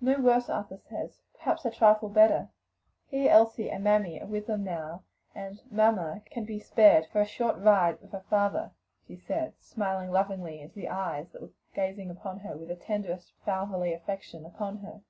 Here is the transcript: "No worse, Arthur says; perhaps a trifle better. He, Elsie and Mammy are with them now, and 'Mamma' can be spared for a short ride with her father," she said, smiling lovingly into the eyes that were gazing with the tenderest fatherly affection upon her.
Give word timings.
"No 0.00 0.18
worse, 0.18 0.48
Arthur 0.48 0.78
says; 0.78 1.20
perhaps 1.34 1.66
a 1.66 1.70
trifle 1.70 2.08
better. 2.08 2.48
He, 3.08 3.28
Elsie 3.28 3.70
and 3.70 3.84
Mammy 3.84 4.18
are 4.18 4.26
with 4.26 4.46
them 4.46 4.64
now, 4.64 5.02
and 5.34 5.60
'Mamma' 5.70 6.22
can 6.30 6.46
be 6.46 6.58
spared 6.58 7.04
for 7.12 7.20
a 7.20 7.26
short 7.26 7.58
ride 7.58 8.00
with 8.00 8.12
her 8.12 8.24
father," 8.30 8.70
she 9.06 9.16
said, 9.16 9.52
smiling 9.60 10.10
lovingly 10.10 10.62
into 10.62 10.76
the 10.76 10.88
eyes 10.88 11.30
that 11.32 11.42
were 11.42 11.50
gazing 11.74 12.08
with 12.08 12.18
the 12.22 12.74
tenderest 12.76 13.34
fatherly 13.44 13.92
affection 13.92 14.46
upon 14.46 14.78
her. 14.78 15.02